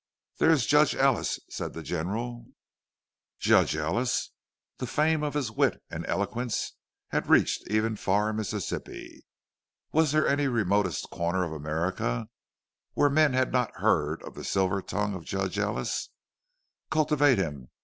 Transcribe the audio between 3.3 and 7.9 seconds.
Judge Ellis! The fame of his wit and eloquence had reached